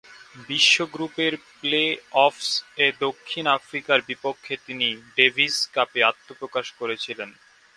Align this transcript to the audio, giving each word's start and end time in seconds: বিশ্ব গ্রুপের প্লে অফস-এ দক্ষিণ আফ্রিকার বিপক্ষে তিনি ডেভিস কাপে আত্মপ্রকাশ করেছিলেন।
বিশ্ব 0.47 0.75
গ্রুপের 0.93 1.33
প্লে 1.53 1.83
অফস-এ 2.25 2.87
দক্ষিণ 2.99 3.45
আফ্রিকার 3.57 3.99
বিপক্ষে 4.01 4.53
তিনি 4.65 4.87
ডেভিস 5.15 5.55
কাপে 5.73 5.99
আত্মপ্রকাশ 6.03 6.67
করেছিলেন। 6.79 7.29